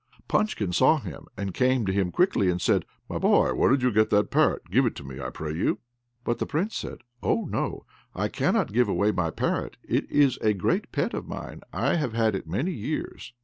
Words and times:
Punchkin 0.27 0.73
saw 0.73 0.97
him, 0.99 1.27
and 1.37 1.53
came 1.53 1.85
to 1.85 1.93
him 1.93 2.09
quickly, 2.11 2.49
and 2.49 2.59
said, 2.59 2.85
"My 3.07 3.19
boy, 3.19 3.53
where 3.53 3.69
did 3.69 3.83
you 3.83 3.91
get 3.91 4.09
that 4.09 4.31
parrot? 4.31 4.63
Give 4.71 4.83
it 4.87 4.95
to 4.95 5.03
me, 5.03 5.19
I 5.21 5.29
pray 5.29 5.53
you." 5.53 5.77
But 6.23 6.39
the 6.39 6.47
Prince 6.47 6.83
answered, 6.83 7.03
"Oh 7.21 7.45
no, 7.45 7.85
I 8.15 8.27
cannot 8.27 8.73
give 8.73 8.89
away 8.89 9.11
my 9.11 9.29
parrot, 9.29 9.77
it 9.87 10.09
is 10.09 10.37
a 10.37 10.55
great 10.55 10.91
pet 10.91 11.13
of 11.13 11.27
mine; 11.27 11.61
I 11.71 11.97
have 11.97 12.13
had 12.13 12.33
it 12.33 12.47
many 12.47 12.71
years." 12.71 13.31